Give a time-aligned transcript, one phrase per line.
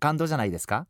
[0.00, 0.86] 感動じゃないですか？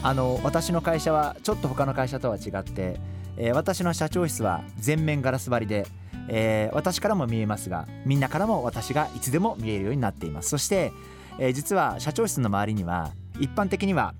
[0.00, 3.00] あの私の会社はちょっと他の会社とは違って、
[3.36, 5.86] えー、私の社長室は全面ガラス張りで、
[6.28, 10.50] えー、私からも見えますがみんなからも私がいつでも見えるようになっています。
[10.50, 10.92] そして、
[11.40, 14.14] えー、実は社長室の周りには一般的には、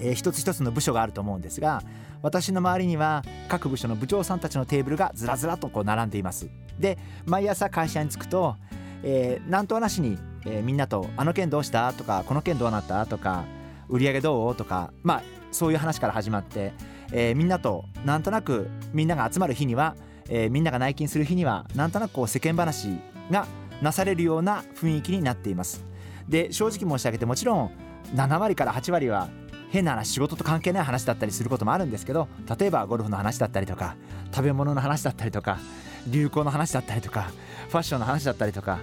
[0.00, 1.82] えー、一つ一つの部署があると思うんですが
[2.26, 8.56] 私の周りには各部署の部長さんたちのテーブルがずらずらとこう並んでいますで毎朝会社に着くと、
[9.04, 13.44] えー、何とはなしに、えー、みんなと「あの件どうした?」とか「この件どうなった?」とか
[13.88, 14.56] 売り上げどう？
[14.56, 16.72] とかまあそういう話から始まって、
[17.12, 19.94] えー、みんなとなんとなくみんなが集まる日には、
[20.28, 22.98] えー、みんなが内勤する日にはなんとなくこう世間話
[23.30, 23.46] が
[23.80, 25.84] なされるような雰囲気になっています
[26.28, 27.70] で正直申し上げてもちろん
[28.16, 29.28] 7割から8割は
[29.70, 32.28] 変な話仕事と関係ない話だったりすることもあるんですけど
[32.58, 33.96] 例えばゴルフの話だったりとか
[34.32, 35.58] 食べ物の話だったりとか
[36.06, 37.30] 流行の話だったりとか
[37.68, 38.78] ファッションの話だったりとか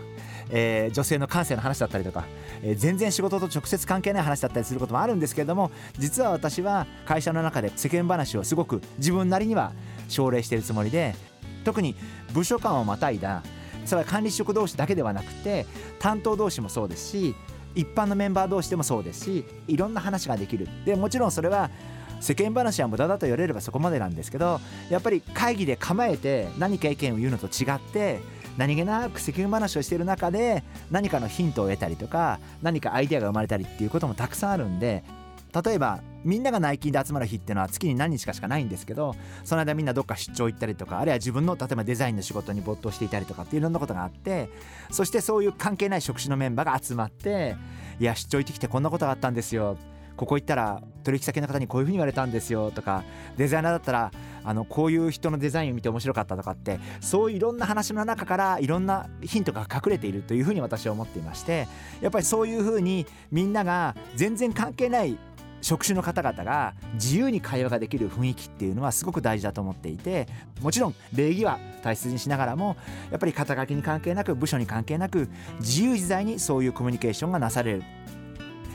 [0.50, 2.26] えー、女性の感性の話だったりとか、
[2.62, 9.74] えー、全然仕事と直接関係ない話だったりすることもあるんですけれども実は私は会社の中で世間話をすごく自分なりには
[10.10, 11.16] 奨励しているつもりで
[11.64, 11.96] 特に
[12.34, 13.42] 部署間をまたいだ
[13.86, 15.66] それは管理職同士だけではなくて
[16.00, 17.36] 担当同士もそうですし
[17.76, 20.68] 一般のメンバー同士でもそうですしいろんな話ができる。
[20.86, 21.70] でもちろんそれは
[22.20, 28.22] 世間話は無駄だと言われればそこまでなんですけどやっぱり会議で構えて何か意見を言うのと違って
[28.58, 35.04] 何気なく世間話をしている中で何かのヒントを得たりとか何かアイデアが生まれたりっていうこともたくさんあるんで
[35.54, 44.50] 例えばみんなが内勤で集まる日っていうのは月に何日かしかないんですけどその間みんなどっか出張行ったりとかあるいは自分の例えばデザインの仕事に没頭していたりとかっていろんなことがあって
[44.92, 47.56] そしてそういう関係ない職種のメンバーが集まって
[48.00, 49.78] いや出張行ってきてこんなことがあったんですよ。
[50.16, 53.04] ここ行ったら取引先の方にこういうふうに言われたんですよとか
[53.36, 54.12] デザイナーだったら
[54.44, 61.68] あのこういう人のデザインを見て面白かったとかってそういういろんな話の中からいろんなヒントが隠れているというふうに私は思っていまして
[62.02, 65.18] やっぱりそういうふうにみんなが全然関係ない
[65.64, 70.28] 職種の方々が自由に会話ができる雰囲気っていうのはすごく大事だと思っていて
[70.62, 72.76] もちろん礼儀は大切にしながらも
[73.12, 75.30] やっぱり肩書きに関係なく部署に関係なく
[75.62, 77.84] 自由自在にそういうコミュニケーションがなされる、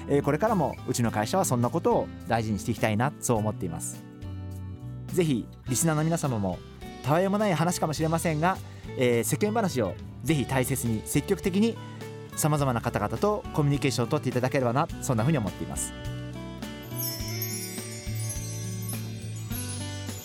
[0.09, 4.03] えー、これからもうちの会社はそんなことを大事にしていきたいなそう思っています
[5.09, 6.59] ぜひリスナーの皆様も
[7.05, 8.57] たわいもない話かもしれませんが、
[8.97, 9.95] えー、世間話を
[10.25, 11.77] ぜひ大切に積極的に
[12.35, 16.18] さまざまな方々とコミュニケーションをとっていただければなそんなふうに思っています。